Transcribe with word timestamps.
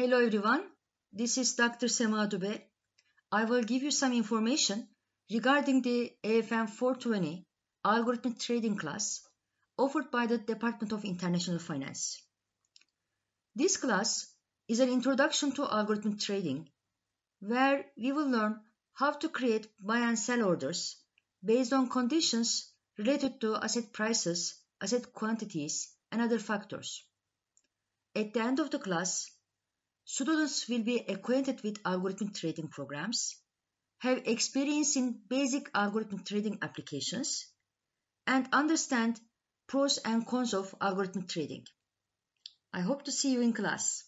Hello 0.00 0.18
everyone, 0.24 0.62
this 1.12 1.36
is 1.36 1.56
Dr. 1.56 1.86
Sema 1.86 2.26
Dube. 2.26 2.62
I 3.30 3.44
will 3.44 3.62
give 3.62 3.82
you 3.82 3.90
some 3.90 4.14
information 4.14 4.88
regarding 5.30 5.82
the 5.82 6.10
AFN 6.24 6.70
420 6.70 7.44
algorithmic 7.84 8.40
trading 8.40 8.78
class 8.78 9.20
offered 9.76 10.10
by 10.10 10.24
the 10.24 10.38
Department 10.38 10.92
of 10.92 11.04
International 11.04 11.58
Finance. 11.58 12.22
This 13.54 13.76
class 13.76 14.26
is 14.68 14.80
an 14.80 14.88
introduction 14.88 15.52
to 15.52 15.66
algorithmic 15.66 16.18
trading 16.18 16.70
where 17.40 17.84
we 17.94 18.12
will 18.12 18.30
learn 18.30 18.58
how 18.94 19.10
to 19.10 19.28
create 19.28 19.68
buy 19.78 19.98
and 19.98 20.18
sell 20.18 20.44
orders 20.44 20.96
based 21.44 21.74
on 21.74 21.90
conditions 21.90 22.72
related 22.96 23.38
to 23.42 23.56
asset 23.56 23.92
prices, 23.92 24.54
asset 24.80 25.12
quantities, 25.12 25.92
and 26.10 26.22
other 26.22 26.38
factors. 26.38 27.04
At 28.16 28.32
the 28.32 28.40
end 28.40 28.60
of 28.60 28.70
the 28.70 28.78
class, 28.78 29.30
Students 30.12 30.68
will 30.68 30.82
be 30.82 30.98
acquainted 30.98 31.62
with 31.62 31.84
algorithmic 31.84 32.34
trading 32.34 32.66
programs, 32.66 33.36
have 33.98 34.26
experience 34.26 34.96
in 34.96 35.22
basic 35.28 35.72
algorithmic 35.72 36.26
trading 36.26 36.58
applications, 36.62 37.46
and 38.26 38.48
understand 38.52 39.20
pros 39.68 39.98
and 39.98 40.26
cons 40.26 40.52
of 40.52 40.76
algorithmic 40.80 41.28
trading. 41.28 41.64
I 42.72 42.80
hope 42.80 43.04
to 43.04 43.12
see 43.12 43.30
you 43.30 43.40
in 43.40 43.52
class. 43.52 44.02